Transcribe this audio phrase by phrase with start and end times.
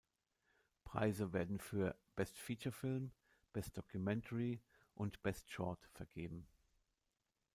[0.83, 3.11] Preise werden für „Best Feature Film“,
[3.53, 4.59] „Best Documentary“
[4.95, 6.47] und „Best Short“ vergeben.